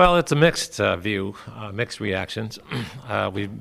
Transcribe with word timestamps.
Well, 0.00 0.16
it's 0.16 0.32
a 0.32 0.34
mixed 0.34 0.80
uh, 0.80 0.96
view, 0.96 1.34
uh, 1.54 1.72
mixed 1.72 2.00
reactions. 2.00 2.58
uh, 3.06 3.30
we've 3.30 3.52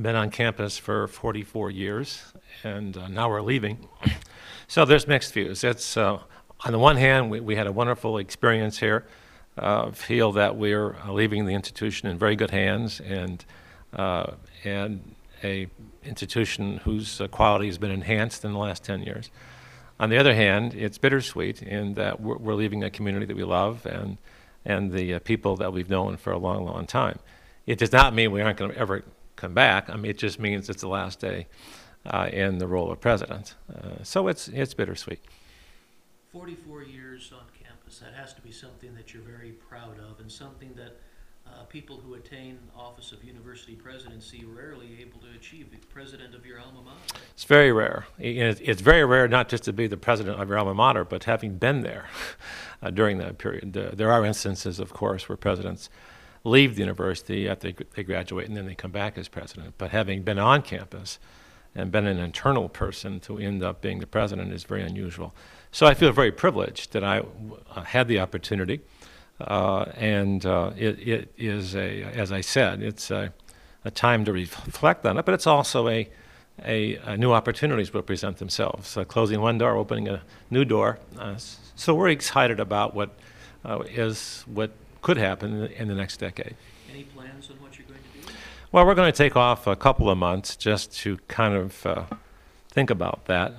been 0.00 0.16
on 0.16 0.30
campus 0.30 0.78
for 0.78 1.06
44 1.08 1.70
years, 1.70 2.22
and 2.64 2.96
uh, 2.96 3.08
now 3.08 3.28
we're 3.28 3.42
leaving. 3.42 3.86
so 4.66 4.86
there's 4.86 5.06
mixed 5.06 5.34
views. 5.34 5.62
It's 5.62 5.98
uh, 5.98 6.20
on 6.64 6.72
the 6.72 6.78
one 6.78 6.96
hand, 6.96 7.30
we, 7.30 7.40
we 7.40 7.54
had 7.54 7.66
a 7.66 7.72
wonderful 7.72 8.16
experience 8.16 8.78
here. 8.78 9.06
Uh, 9.58 9.90
feel 9.90 10.32
that 10.32 10.56
we're 10.56 10.96
leaving 11.06 11.44
the 11.44 11.52
institution 11.52 12.08
in 12.08 12.16
very 12.16 12.34
good 12.34 12.50
hands, 12.50 12.98
and 13.00 13.44
and 14.64 15.14
a 15.44 15.66
institution 16.02 16.78
whose 16.78 17.20
quality 17.30 17.66
has 17.66 17.76
been 17.76 17.90
enhanced 17.90 18.42
in 18.42 18.54
the 18.54 18.58
last 18.58 18.84
10 18.84 19.02
years. 19.02 19.30
On 20.00 20.08
the 20.08 20.16
other 20.16 20.34
hand, 20.34 20.72
it's 20.72 20.96
bittersweet 20.96 21.60
in 21.60 21.92
that 21.92 22.22
we're, 22.22 22.38
we're 22.38 22.54
leaving 22.54 22.82
a 22.82 22.88
community 22.88 23.26
that 23.26 23.36
we 23.36 23.44
love 23.44 23.84
and 23.84 24.16
and 24.68 24.92
the 24.92 25.14
uh, 25.14 25.18
people 25.20 25.56
that 25.56 25.72
we've 25.72 25.88
known 25.88 26.16
for 26.16 26.30
a 26.30 26.38
long, 26.38 26.64
long 26.64 26.86
time. 26.86 27.18
It 27.66 27.78
does 27.78 27.90
not 27.90 28.14
mean 28.14 28.30
we 28.30 28.42
aren't 28.42 28.58
going 28.58 28.70
to 28.70 28.78
ever 28.78 29.02
come 29.34 29.54
back. 29.54 29.88
I 29.90 29.96
mean, 29.96 30.10
it 30.10 30.18
just 30.18 30.38
means 30.38 30.68
it's 30.68 30.82
the 30.82 30.88
last 30.88 31.18
day 31.18 31.48
uh, 32.06 32.28
in 32.32 32.58
the 32.58 32.68
role 32.68 32.92
of 32.92 33.00
president. 33.00 33.54
Uh, 33.74 34.02
so 34.02 34.28
it's 34.28 34.46
it's 34.48 34.74
bittersweet. 34.74 35.20
44 36.32 36.82
years 36.82 37.32
on 37.32 37.44
campus. 37.64 37.98
That 37.98 38.14
has 38.14 38.34
to 38.34 38.42
be 38.42 38.52
something 38.52 38.94
that 38.94 39.12
you're 39.12 39.22
very 39.22 39.52
proud 39.52 39.98
of, 39.98 40.20
and 40.20 40.30
something 40.30 40.74
that 40.74 41.00
uh, 41.54 41.64
people 41.64 41.96
who 41.96 42.14
attain 42.14 42.58
office 42.76 43.12
of 43.12 43.22
university 43.24 43.74
presidency 43.74 44.44
rarely 44.44 44.98
able 45.00 45.18
to 45.20 45.26
achieve. 45.36 45.70
The 45.70 45.78
president 45.88 46.34
of 46.34 46.46
your 46.46 46.60
alma 46.60 46.82
mater. 46.82 47.20
It's 47.32 47.44
very 47.44 47.72
rare. 47.72 48.06
It's 48.18 48.80
very 48.80 49.04
rare 49.04 49.28
not 49.28 49.48
just 49.48 49.64
to 49.64 49.72
be 49.72 49.86
the 49.86 49.96
president 49.96 50.40
of 50.40 50.48
your 50.48 50.58
alma 50.58 50.74
mater, 50.74 51.04
but 51.04 51.24
having 51.24 51.58
been 51.58 51.82
there 51.82 52.06
uh, 52.82 52.90
during 52.90 53.18
that 53.18 53.38
period. 53.38 53.72
there 53.72 54.10
are 54.10 54.24
instances, 54.24 54.78
of 54.78 54.92
course, 54.92 55.28
where 55.28 55.36
presidents 55.36 55.88
leave 56.44 56.76
the 56.76 56.80
university 56.80 57.48
after 57.48 57.72
they 57.94 58.02
graduate 58.02 58.48
and 58.48 58.56
then 58.56 58.66
they 58.66 58.74
come 58.74 58.90
back 58.90 59.18
as 59.18 59.28
president. 59.28 59.74
But 59.78 59.90
having 59.90 60.22
been 60.22 60.38
on 60.38 60.62
campus 60.62 61.18
and 61.74 61.92
been 61.92 62.06
an 62.06 62.18
internal 62.18 62.68
person 62.68 63.20
to 63.20 63.38
end 63.38 63.62
up 63.62 63.80
being 63.80 64.00
the 64.00 64.06
president 64.06 64.52
is 64.52 64.64
very 64.64 64.82
unusual. 64.82 65.34
So 65.70 65.86
I 65.86 65.94
feel 65.94 66.12
very 66.12 66.32
privileged 66.32 66.92
that 66.92 67.04
I 67.04 67.22
uh, 67.74 67.82
had 67.82 68.08
the 68.08 68.20
opportunity. 68.20 68.80
Uh, 69.40 69.84
and 69.96 70.44
uh, 70.46 70.72
it, 70.76 70.98
it 71.06 71.32
is 71.36 71.76
a, 71.76 72.02
as 72.02 72.32
I 72.32 72.40
said, 72.40 72.82
it's 72.82 73.10
a, 73.10 73.32
a, 73.84 73.90
time 73.90 74.24
to 74.24 74.32
reflect 74.32 75.06
on 75.06 75.16
it, 75.16 75.24
but 75.24 75.32
it's 75.32 75.46
also 75.46 75.88
a, 75.88 76.08
a, 76.64 76.96
a 76.96 77.16
new 77.16 77.32
opportunities 77.32 77.92
will 77.92 78.02
present 78.02 78.38
themselves. 78.38 78.96
Uh, 78.96 79.04
closing 79.04 79.40
one 79.40 79.56
door, 79.56 79.76
opening 79.76 80.08
a 80.08 80.22
new 80.50 80.64
door. 80.64 80.98
Uh, 81.16 81.36
so 81.76 81.94
we're 81.94 82.08
excited 82.08 82.58
about 82.58 82.94
what 82.94 83.10
uh, 83.64 83.78
is 83.86 84.44
what 84.52 84.72
could 85.02 85.16
happen 85.16 85.52
in 85.52 85.60
the, 85.60 85.82
in 85.82 85.88
the 85.88 85.94
next 85.94 86.16
decade. 86.16 86.56
Any 86.90 87.04
plans 87.04 87.48
on 87.48 87.56
what 87.62 87.78
you're 87.78 87.86
going 87.86 88.00
to 88.00 88.26
do? 88.26 88.34
Well, 88.72 88.84
we're 88.86 88.96
going 88.96 89.12
to 89.12 89.16
take 89.16 89.36
off 89.36 89.68
a 89.68 89.76
couple 89.76 90.10
of 90.10 90.18
months 90.18 90.56
just 90.56 90.92
to 90.98 91.16
kind 91.28 91.54
of 91.54 91.86
uh, 91.86 92.04
think 92.70 92.90
about 92.90 93.26
that. 93.26 93.54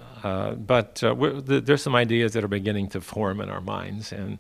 but 0.68 0.96
th- 0.96 1.64
there's 1.64 1.82
some 1.82 1.96
ideas 1.96 2.34
that 2.34 2.44
are 2.44 2.50
beginning 2.50 2.90
to 2.90 3.00
form 3.00 3.40
in 3.40 3.50
our 3.50 3.62
minds, 3.62 4.12
and 4.12 4.40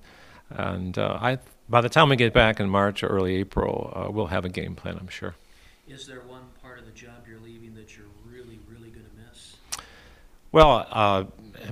and 0.49 0.97
uh, 0.97 1.17
I, 1.21 1.37
by 1.67 1.81
the 1.81 1.89
time 1.89 2.09
we 2.09 2.15
get 2.15 2.33
back 2.33 2.59
in 2.59 2.69
March 2.69 3.03
or 3.03 3.07
early 3.07 3.35
April, 3.35 3.93
uh, 3.95 4.11
we'll 4.11 4.27
have 4.27 4.45
a 4.45 4.49
game 4.49 4.75
plan, 4.75 4.97
I'm 4.99 5.07
sure. 5.07 5.35
Is 5.87 6.07
there 6.07 6.21
one 6.21 6.43
part 6.61 6.79
of 6.79 6.85
the 6.85 6.91
job 6.91 7.25
you're 7.27 7.39
leaving 7.39 7.75
that 7.75 7.95
you're 7.97 8.07
really, 8.25 8.59
really 8.67 8.89
going 8.89 9.05
to 9.05 9.11
miss? 9.17 9.55
Well, 10.51 10.87
uh, 10.89 11.25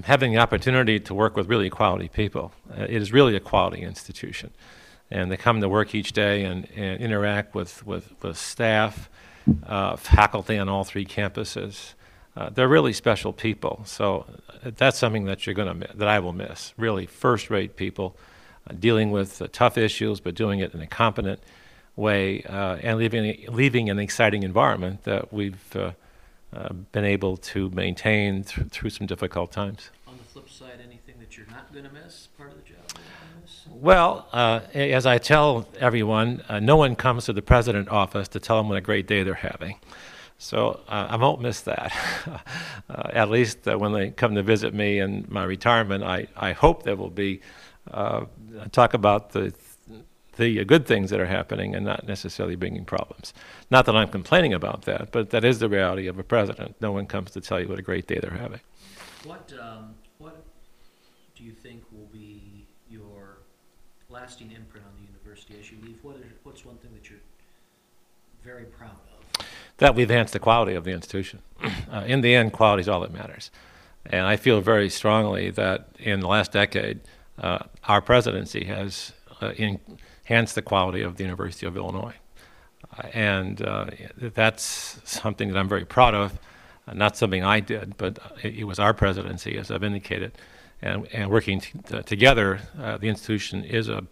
having 0.04 0.32
the 0.32 0.40
opportunity 0.40 1.00
to 1.00 1.14
work 1.14 1.36
with 1.36 1.48
really 1.48 1.70
quality 1.70 2.08
people. 2.08 2.52
Uh, 2.72 2.84
it 2.84 3.02
is 3.02 3.12
really 3.12 3.36
a 3.36 3.40
quality 3.40 3.82
institution. 3.82 4.52
And 5.10 5.32
they 5.32 5.38
come 5.38 5.62
to 5.62 5.70
work 5.70 5.96
each 5.96 6.12
day 6.12 6.44
and, 6.44 6.68
and 6.76 7.02
interact 7.02 7.56
with, 7.56 7.86
with, 7.86 8.12
with 8.22 8.38
staff, 8.38 9.10
uh, 9.66 9.96
faculty 9.96 10.58
on 10.58 10.68
all 10.68 10.84
three 10.84 11.06
campuses. 11.06 11.94
Uh, 12.36 12.50
they're 12.50 12.68
really 12.68 12.94
special 12.94 13.34
people. 13.34 13.82
So 13.86 14.26
that's 14.64 14.98
something 14.98 15.26
that 15.26 15.46
you're 15.46 15.56
going 15.56 15.80
to 15.80 15.88
that 15.96 16.08
I 16.08 16.20
will 16.20 16.34
miss. 16.34 16.74
Really 16.78 17.06
first-rate 17.06 17.76
people 17.76 18.16
uh, 18.16 18.22
dealing 18.80 19.12
with 19.12 19.42
uh, 19.42 19.48
tough 19.52 19.78
issues, 19.78 20.20
but 20.20 20.36
doing 20.36 20.60
it 20.60 20.74
in 20.74 20.82
a 20.82 20.88
competent 20.88 21.40
way, 21.96 22.44
uh, 22.44 22.78
and 22.78 22.98
leaving, 22.98 23.46
leaving 23.50 23.90
an 23.90 24.00
exciting 24.00 24.44
environment 24.44 25.04
that 25.04 25.34
we've 25.34 25.76
been 26.92 27.06
able 27.06 27.38
to 27.38 27.70
maintain 27.72 28.44
th- 28.44 28.68
through 28.68 28.90
some 28.90 29.08
difficult 29.08 29.52
times. 29.52 29.90
On 30.08 30.18
the 30.18 30.24
flip 30.24 30.50
side, 30.50 30.80
anything 30.84 31.16
that 31.20 31.38
you're 31.38 31.48
not 31.48 31.72
going 31.72 31.86
to 31.86 31.92
miss, 31.92 32.28
part 32.38 32.52
of 32.52 32.58
the 32.58 32.64
job? 32.64 32.78
Well, 33.70 34.28
uh, 34.32 34.62
as 34.74 35.06
I 35.06 35.18
tell 35.18 35.68
everyone, 35.80 36.44
uh, 36.50 36.60
no 36.60 36.78
one 36.78 36.96
comes 36.96 37.26
to 37.26 37.34
the 37.34 37.42
president 37.42 37.90
office 37.90 38.28
to 38.30 38.40
tell 38.40 38.58
them 38.58 38.70
what 38.70 38.78
a 38.78 38.82
great 38.82 39.08
day 39.08 39.24
they're 39.24 39.34
having. 39.34 39.80
So 40.38 40.80
uh, 40.88 41.08
I 41.10 41.16
won't 41.16 41.42
miss 41.42 41.62
that. 41.62 41.94
at 42.90 43.30
least 43.30 43.66
when 43.66 43.94
they 43.94 44.12
come 44.12 44.36
to 44.36 44.44
visit 44.44 44.74
me 44.74 45.00
in 45.00 45.26
my 45.30 45.44
retirement, 45.44 46.04
I, 46.04 46.28
I 46.36 46.54
hope 46.54 46.84
there 46.84 46.96
will 46.96 47.10
be 47.10 47.42
uh, 47.92 48.26
talk 48.72 48.94
about 48.94 49.32
the 49.32 49.54
the 50.38 50.64
good 50.66 50.86
things 50.86 51.10
that 51.10 51.20
are 51.20 51.26
happening 51.26 51.76
and 51.76 51.84
not 51.84 52.08
necessarily 52.08 52.56
bringing 52.56 52.86
problems. 52.86 53.34
Not 53.72 53.86
that 53.88 53.96
I'm 53.96 54.08
complaining 54.08 54.54
about 54.54 54.84
that, 54.84 55.12
but 55.12 55.32
that 55.32 55.44
is 55.44 55.60
the 55.60 55.68
reality 55.68 56.08
of 56.08 56.20
a 56.20 56.24
president. 56.24 56.76
No 56.80 56.92
one 56.92 57.08
comes 57.08 57.32
to 57.32 57.42
tell 57.42 57.60
you 57.60 57.68
what 57.68 57.80
a 57.80 57.82
great 57.82 58.08
day 58.08 58.20
they're 58.22 58.32
having. 58.32 58.62
What 59.26 59.52
um, 59.60 59.96
what 60.20 60.44
do 61.36 61.44
you 61.44 61.52
think 61.52 61.84
will 61.92 62.10
be 62.14 62.68
your 62.90 63.40
lasting 64.10 64.52
imprint 64.52 64.86
on 64.86 64.94
the 64.96 65.06
university 65.06 65.56
as 65.60 65.72
you 65.72 65.78
leave? 65.84 65.98
What 66.04 66.18
is, 66.18 66.24
what's 66.44 66.64
one 66.64 66.78
thing 66.78 66.92
that 66.94 67.10
you're 67.10 67.20
very 68.44 68.66
proud 68.66 68.92
of? 68.92 69.46
That 69.78 69.96
we've 69.96 70.10
enhanced 70.10 70.34
the 70.34 70.40
quality 70.40 70.74
of 70.74 70.84
the 70.84 70.92
institution. 70.92 71.42
Uh, 71.90 72.04
in 72.06 72.20
the 72.20 72.36
end, 72.36 72.52
quality 72.52 72.82
is 72.82 72.90
all 72.90 73.00
that 73.00 73.14
matters. 73.14 73.50
And 74.06 74.28
I 74.28 74.36
feel 74.36 74.60
very 74.60 74.90
strongly 74.90 75.50
that 75.52 75.88
in 76.00 76.20
the 76.20 76.28
last 76.28 76.52
decade, 76.52 77.00
uh, 77.40 77.60
our 77.88 78.02
presidency 78.02 78.66
has 78.66 79.14
uh, 79.42 79.52
enhanced 79.58 80.56
the 80.56 80.62
quality 80.62 81.02
of 81.02 81.18
the 81.18 81.24
University 81.24 81.66
of 81.66 81.76
Illinois. 81.76 82.16
Uh, 82.98 83.08
and 83.14 83.58
that's 84.18 85.00
something 85.04 85.50
that 85.50 85.58
I'm 85.58 85.70
very 85.70 85.86
proud 85.86 86.14
of. 86.14 86.40
not 86.94 87.18
something 87.18 87.44
I 87.44 87.60
did, 87.60 87.98
but 87.98 88.20
it, 88.44 88.56
it, 88.56 88.64
was 88.64 88.80
our 88.80 88.94
presidency, 88.94 89.58
as 89.58 89.70
I've 89.70 89.84
indicated. 89.84 90.32
And, 90.82 91.08
and 91.12 91.30
working 91.30 91.62
together, 92.06 92.60
the 92.76 93.08
institution 93.08 93.64
is 93.64 93.90
a 93.90 94.06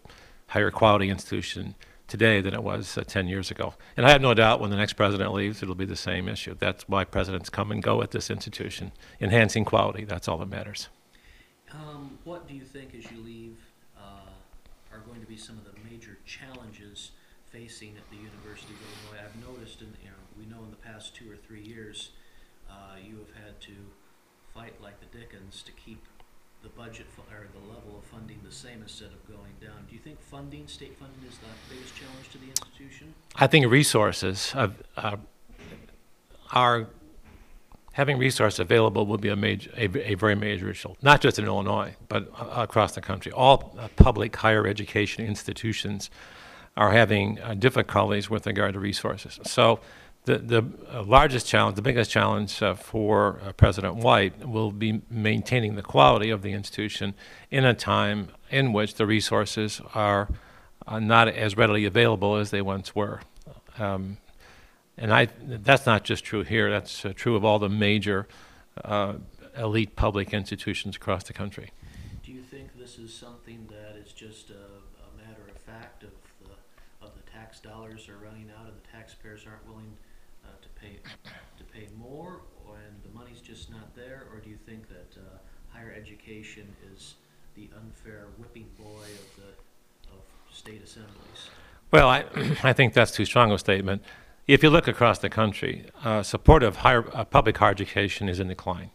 higher 0.47 0.71
quality 0.71 1.09
institution 1.09 1.75
today 2.07 2.41
than 2.41 2.53
it 2.53 2.63
was 2.63 2.97
uh, 2.97 3.03
10 3.03 3.27
years 3.27 3.51
ago. 3.51 3.73
And 3.97 4.05
I 4.05 4.11
have 4.11 4.21
no 4.21 4.33
doubt 4.33 4.59
when 4.59 4.69
the 4.69 4.77
next 4.77 4.93
president 4.93 5.33
leaves, 5.33 5.63
it'll 5.63 5.75
be 5.75 5.85
the 5.85 5.95
same 5.95 6.27
issue. 6.27 6.55
That's 6.57 6.87
why 6.87 7.03
presidents 7.03 7.49
come 7.49 7.71
and 7.71 7.81
go 7.81 8.01
at 8.01 8.11
this 8.11 8.29
institution. 8.29 8.91
Enhancing 9.19 9.65
quality, 9.65 10.05
that's 10.05 10.27
all 10.27 10.37
that 10.37 10.49
matters. 10.49 10.89
Um, 11.75 12.17
what 12.23 12.47
do 12.47 12.53
you 12.53 12.61
think 12.61 12.95
as 12.95 13.09
you 13.11 13.21
leave 13.23 13.57
uh, 13.97 14.31
are 14.93 14.99
going 14.99 15.19
to 15.19 15.27
be 15.27 15.37
some 15.37 15.57
of 15.57 15.65
the 15.65 15.73
major 15.89 16.17
challenges 16.25 17.11
facing 17.51 17.95
at 17.97 18.09
the 18.09 18.17
University 18.17 18.73
of 18.73 19.11
Illinois? 19.11 19.27
I've 19.27 19.55
noticed, 19.55 19.81
in 19.81 19.87
you 20.01 20.09
know, 20.09 20.23
we 20.39 20.45
know 20.45 20.63
in 20.63 20.69
the 20.69 20.77
past 20.77 21.15
two 21.15 21.29
or 21.31 21.35
three 21.35 21.61
years, 21.61 22.11
uh, 22.69 22.95
you 23.03 23.17
have 23.17 23.43
had 23.43 23.61
to 23.61 23.73
fight 24.53 24.73
like 24.81 24.99
the 24.99 25.17
Dickens 25.17 25.63
to 25.63 25.71
keep 25.73 26.03
the 26.63 26.69
budget 26.69 27.05
or 27.29 27.47
the 27.53 27.73
level 27.73 27.99
of 27.99 28.03
funding 28.05 28.39
the 28.43 28.51
same 28.51 28.81
instead 28.81 29.09
of 29.09 29.27
going 29.27 29.53
down. 29.61 29.85
Do 29.87 29.93
you 29.93 30.01
think 30.01 30.19
funding, 30.21 30.67
state 30.67 30.97
funding, 30.97 31.19
is 31.29 31.37
the 31.37 31.73
biggest 31.73 31.95
challenge 31.95 32.29
to 32.31 32.37
the 32.37 32.47
institution? 32.47 33.13
I 33.35 33.47
think 33.47 33.69
resources 33.69 34.53
uh, 34.55 34.69
are 36.51 36.87
having 37.95 38.17
resources 38.17 38.59
available 38.59 39.05
will 39.05 39.17
be 39.17 39.29
a, 39.29 39.37
major, 39.37 39.71
a, 39.77 40.11
a, 40.11 40.15
very 40.15 40.35
major 40.35 40.69
issue, 40.69 40.93
not 41.01 41.21
just 41.21 41.39
in 41.39 41.45
Illinois, 41.45 41.95
but 42.09 42.29
across 42.51 42.93
the 42.93 42.99
country. 42.99 43.31
All 43.31 43.73
uh, 43.79 43.87
public 43.95 44.35
higher 44.35 44.67
education 44.67 45.25
institutions 45.25 46.09
are 46.75 46.91
having 46.91 47.39
uh, 47.39 47.53
difficulties 47.53 48.29
with 48.29 48.45
regard 48.45 48.73
to 48.73 48.81
resources. 48.81 49.39
So, 49.43 49.79
the, 50.25 50.39
the 50.39 50.65
uh, 50.91 51.03
largest 51.03 51.47
challenge, 51.47 51.77
the 51.77 51.81
biggest 51.81 52.11
challenge 52.11 52.61
uh, 52.61 52.73
for 52.73 53.39
uh, 53.45 53.53
President 53.53 53.95
White 53.95 54.45
will 54.45 54.71
be 54.71 55.01
maintaining 55.09 55.75
the 55.75 55.83
quality 55.83 56.31
of 56.31 56.41
the 56.41 56.51
institution 56.51 57.13
in 57.49 57.63
a 57.63 57.73
time 57.73 58.29
in 58.49 58.73
which 58.73 58.95
the 58.95 59.05
resources 59.05 59.81
are 59.93 60.27
uh, 60.85 60.99
not 60.99 61.29
as 61.29 61.55
readily 61.55 61.85
available 61.85 62.35
as 62.35 62.51
they 62.51 62.61
once 62.61 62.93
were. 62.93 63.21
Um, 63.77 64.17
and 64.97 65.13
I, 65.13 65.27
that's 65.41 65.85
not 65.85 66.03
just 66.03 66.23
true 66.23 66.43
here, 66.43 66.69
that's 66.69 67.05
uh, 67.05 67.13
true 67.15 67.35
of 67.35 67.43
all 67.43 67.59
the 67.59 67.69
major 67.69 68.27
uh, 68.83 69.15
elite 69.57 69.95
public 69.95 70.33
institutions 70.33 70.95
across 70.95 71.23
the 71.23 71.33
country. 71.33 71.71
Do 72.23 72.31
you 72.31 72.41
think 72.41 72.77
this 72.77 72.97
is 72.97 73.13
something 73.13 73.67
that 73.69 73.97
is 73.97 74.13
just 74.13 74.49
a, 74.49 74.53
a 74.53 75.17
matter 75.17 75.41
of 75.49 75.57
fact 75.61 76.03
of 76.03 76.11
the, 76.41 77.05
of 77.05 77.13
the 77.15 77.31
tax 77.31 77.59
dollars 77.59 78.09
are 78.09 78.17
running 78.17 78.49
out 78.57 78.67
and 78.67 78.75
the 78.75 78.87
taxpayers 78.91 79.45
aren't 79.47 79.67
willing 79.67 79.97
uh, 80.43 80.47
to 80.61 80.69
pay 80.79 80.99
to 81.57 81.63
pay 81.65 81.87
more, 81.97 82.41
and 82.67 82.95
the 83.03 83.17
money's 83.17 83.41
just 83.41 83.71
not 83.71 83.95
there, 83.95 84.27
or 84.31 84.39
do 84.39 84.49
you 84.49 84.57
think 84.57 84.87
that 84.87 85.17
uh, 85.17 85.37
higher 85.69 85.93
education 85.97 86.67
is 86.93 87.15
the 87.55 87.69
unfair 87.77 88.27
whipping 88.37 88.67
boy 88.77 89.03
of 89.03 89.35
the 89.37 90.11
of 90.13 90.21
state 90.51 90.83
assemblies? 90.83 91.49
Well, 91.91 92.07
I, 92.07 92.25
I 92.63 92.73
think 92.73 92.93
that's 92.93 93.11
too 93.11 93.25
strong 93.25 93.51
a 93.51 93.57
statement. 93.57 94.03
If 94.47 94.61
you 94.61 94.69
look 94.69 94.87
across 94.87 95.17
the 95.17 95.29
country, 95.29 95.85
uh, 96.03 96.21
support 96.21 96.61
of 96.61 96.77
higher, 96.77 97.09
uh, 97.15 97.25
public 97.25 97.57
higher 97.57 97.71
education 97.71 98.29
is 98.29 98.39
in 98.39 98.47
decline. 98.47 98.91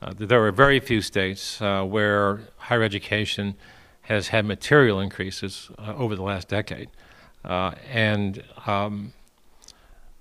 Uh, 0.00 0.12
there 0.16 0.44
are 0.44 0.50
very 0.50 0.80
few 0.80 1.00
states 1.00 1.62
uh, 1.62 1.84
where 1.84 2.40
higher 2.56 2.82
education 2.82 3.54
has 4.02 4.28
had 4.28 4.44
material 4.44 4.98
increases 4.98 5.70
uh, 5.78 5.94
over 5.94 6.16
the 6.16 6.22
last 6.24 6.48
decade. 6.48 6.88
Uh, 7.44 7.76
and 7.88 8.42
um, 8.66 9.12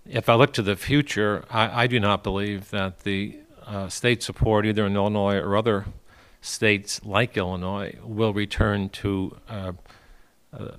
if 0.07 0.29
I 0.29 0.35
look 0.35 0.53
to 0.53 0.61
the 0.61 0.75
future, 0.75 1.43
I, 1.49 1.85
I 1.85 1.87
do 1.87 1.99
not 1.99 2.23
believe 2.23 2.69
that 2.69 2.99
the 2.99 3.39
state 3.87 4.21
support, 4.21 4.67
either 4.67 4.85
in 4.85 4.95
Illinois 4.95 5.37
or 5.37 5.57
other 5.57 5.85
states 6.41 7.03
like 7.03 7.35
Illinois, 7.35 7.97
will 8.03 8.33
return 8.33 8.89
to 8.89 9.37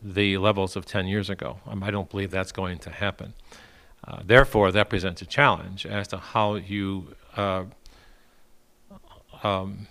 the 0.02 0.38
levels 0.38 0.76
of 0.76 0.86
10 0.86 1.08
years 1.08 1.28
ago. 1.28 1.58
Um, 1.66 1.82
I 1.82 1.90
don't 1.90 2.08
believe 2.08 2.30
that's 2.30 2.52
going 2.52 2.78
to 2.78 2.90
happen. 2.90 3.32
Uh, 4.06 4.20
therefore, 4.24 4.72
that 4.72 4.88
presents 4.88 5.22
a 5.22 5.26
challenge 5.26 5.86
as 5.86 6.08
to 6.08 6.16
how 6.18 6.54
you 6.56 7.14
uh, 7.36 7.64
um, 9.42 9.86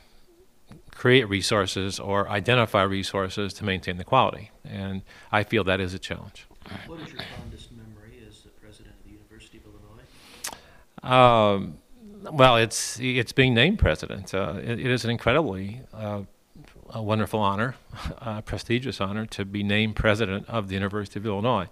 create 0.92 1.28
resources 1.30 2.00
or 2.00 2.30
identify 2.30 2.84
resources 2.84 3.54
to 3.54 3.64
maintain 3.64 3.98
the 3.98 4.04
quality. 4.04 4.52
And 4.66 5.02
I 5.32 5.44
feel 5.44 5.64
that 5.64 5.80
is 5.80 5.94
a 5.94 6.00
challenge. 6.00 6.46
What 6.88 7.00
is 7.00 7.14
your 7.14 7.22
fondest 7.40 7.72
memory 7.72 8.24
as 8.28 8.42
the 8.42 8.50
president 8.50 8.96
of 9.00 9.04
the 9.06 9.12
University 9.12 9.58
of 9.58 9.64
Illinois? 11.04 11.56
Um, 11.56 11.78
well, 12.32 12.58
it's 12.58 13.00
it's 13.00 13.32
being 13.32 13.54
named 13.54 13.80
president. 13.80 14.34
Uh, 14.34 14.60
it, 14.62 14.80
it 14.80 14.86
is 14.86 15.04
an 15.06 15.10
incredibly 15.10 15.82
uh, 15.94 16.22
a 16.94 17.02
wonderful 17.02 17.40
honor, 17.40 17.76
a 18.20 18.42
prestigious 18.42 19.02
honor 19.02 19.26
to 19.28 19.46
be 19.46 19.64
named 19.64 19.96
president 19.96 20.48
of 20.50 20.68
the 20.68 20.76
University 20.76 21.20
of 21.20 21.26
Illinois. 21.26 21.68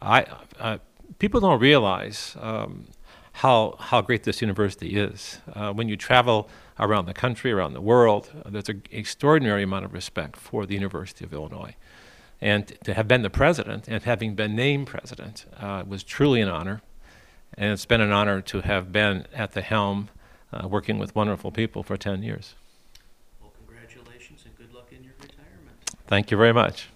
I 0.00 0.26
uh, 0.58 0.78
people 1.18 1.40
don't 1.40 1.60
realize 1.60 2.36
um, 2.40 2.86
how 3.32 3.76
how 3.78 4.00
great 4.00 4.24
this 4.24 4.40
university 4.40 4.96
is. 4.96 5.38
Uh, 5.52 5.72
when 5.72 5.88
you 5.88 5.96
travel 5.96 6.48
around 6.78 7.06
the 7.06 7.14
country, 7.14 7.52
around 7.52 7.72
the 7.72 7.80
world, 7.80 8.30
there's 8.46 8.68
an 8.68 8.82
extraordinary 8.90 9.62
amount 9.62 9.84
of 9.84 9.92
respect 9.92 10.36
for 10.36 10.66
the 10.66 10.74
University 10.74 11.24
of 11.24 11.32
Illinois. 11.32 11.74
And 12.40 12.66
to 12.84 12.94
have 12.94 13.08
been 13.08 13.22
the 13.22 13.30
president 13.30 13.88
and 13.88 14.02
having 14.02 14.34
been 14.34 14.54
named 14.54 14.86
president 14.86 15.46
uh, 15.58 15.84
was 15.86 16.02
truly 16.02 16.40
an 16.40 16.48
honor. 16.48 16.82
And 17.56 17.72
it's 17.72 17.86
been 17.86 18.02
an 18.02 18.12
honor 18.12 18.42
to 18.42 18.60
have 18.60 18.92
been 18.92 19.26
at 19.32 19.52
the 19.52 19.62
helm, 19.62 20.10
uh, 20.52 20.68
working 20.68 20.98
with 20.98 21.14
wonderful 21.14 21.50
people 21.50 21.82
for 21.82 21.96
10 21.96 22.22
years. 22.22 22.54
Well, 23.40 23.52
congratulations 23.66 24.42
and 24.44 24.56
good 24.58 24.74
luck 24.74 24.88
in 24.90 25.02
your 25.02 25.14
retirement. 25.20 25.78
Thank 26.06 26.30
you 26.30 26.36
very 26.36 26.52
much. 26.52 26.88